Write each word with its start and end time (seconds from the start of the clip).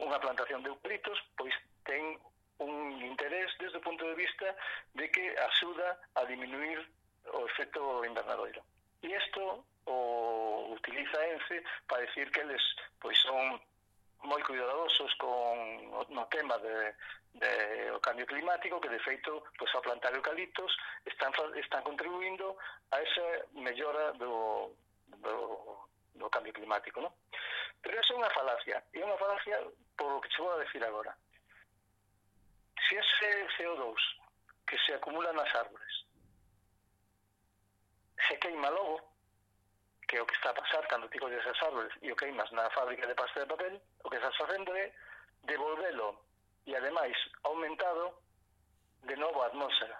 unha 0.00 0.18
plantación 0.18 0.64
de 0.64 0.72
eucaliptos, 0.72 1.18
pois 1.36 1.52
ten 1.84 2.16
un 2.60 3.00
interés 3.00 3.48
desde 3.56 3.80
o 3.80 3.84
punto 3.84 4.04
de 4.04 4.16
vista 4.16 4.48
de 4.96 5.08
que 5.08 5.24
axuda 5.38 6.00
a 6.16 6.24
diminuir 6.24 6.80
o 7.32 7.46
efecto 7.46 8.04
invernadoiro. 8.04 8.60
E 9.00 9.08
isto 9.08 9.64
o 9.88 9.96
utiliza 10.76 11.18
ENCE 11.24 11.64
para 11.88 12.04
decir 12.04 12.30
que 12.30 12.40
eles 12.40 12.60
pois 13.00 13.16
son 13.24 13.60
moi 14.20 14.40
cuidadosos 14.44 15.08
con 15.16 15.56
no 16.12 16.24
tema 16.28 16.60
de, 16.60 16.92
de 17.40 17.52
o 17.96 18.00
cambio 18.04 18.28
climático, 18.28 18.80
que 18.80 18.92
de 18.92 19.00
feito, 19.00 19.40
pois 19.56 19.72
ao 19.72 19.80
plantar 19.80 20.12
eucaliptos 20.12 20.76
están 21.08 21.32
están 21.56 21.80
contribuindo 21.80 22.56
a 22.92 23.00
esa 23.00 23.26
mellora 23.56 24.12
do 24.20 24.76
do, 25.24 25.88
do 26.14 26.28
cambio 26.28 26.52
climático, 26.52 27.00
non? 27.00 27.12
Pero 27.82 28.00
esa 28.00 28.12
é 28.12 28.16
unha 28.16 28.30
falacia, 28.30 28.78
e 28.92 28.98
unha 29.02 29.16
falacia 29.16 29.56
por 29.96 30.12
o 30.12 30.20
que 30.20 30.28
che 30.28 30.42
vou 30.42 30.52
a 30.52 30.62
decir 30.62 30.82
agora. 30.84 31.16
Se 32.88 32.96
ese 32.96 33.30
CO2 33.56 33.96
que 34.66 34.76
se 34.84 34.94
acumula 34.94 35.32
nas 35.32 35.52
árbores 35.54 36.10
se 38.30 38.38
queima 38.38 38.70
logo, 38.70 39.00
que 40.06 40.16
é 40.16 40.22
o 40.22 40.26
que 40.26 40.34
está 40.34 40.50
a 40.50 40.54
pasar 40.54 40.86
cando 40.86 41.08
ti 41.08 41.18
colles 41.18 41.44
as 41.46 41.62
árboles 41.62 41.92
e 42.02 42.12
o 42.12 42.16
queimas 42.16 42.50
na 42.52 42.70
fábrica 42.70 43.06
de 43.06 43.14
pasta 43.14 43.40
de 43.40 43.46
papel, 43.46 43.80
o 44.04 44.10
que 44.10 44.16
estás 44.16 44.36
facendo 44.36 44.70
é 44.76 44.92
devolvelo 45.42 46.20
e 46.66 46.76
ademais 46.76 47.16
aumentado 47.42 48.22
de 49.02 49.16
novo 49.16 49.42
a 49.42 49.46
atmósfera. 49.46 49.98